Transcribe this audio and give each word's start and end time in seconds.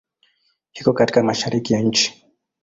Iko 0.73 0.93
katika 0.93 1.23
Mashariki 1.23 1.73
ya 1.73 1.81
nchi. 1.81 2.25